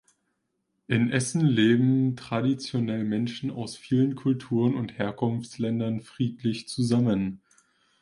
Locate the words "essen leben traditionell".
1.11-3.03